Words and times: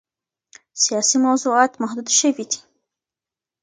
سیاسي 0.83 1.17
موضوعات 1.25 1.71
محدود 1.81 2.07
شوي 2.19 2.43
دي. 2.49 2.59